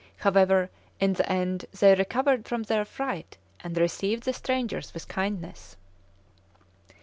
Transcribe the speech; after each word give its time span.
However, 0.17 0.71
in 0.99 1.13
the 1.13 1.31
end 1.31 1.65
they 1.79 1.93
recovered 1.93 2.47
from 2.47 2.63
their 2.63 2.85
fright 2.85 3.37
and 3.59 3.77
received 3.77 4.23
the 4.23 4.33
strangers 4.33 4.95
with 4.95 5.07
kindness. 5.07 5.77